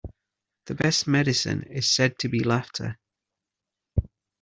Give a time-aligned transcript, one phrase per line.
[0.65, 2.97] The best medicine is said to be laughter.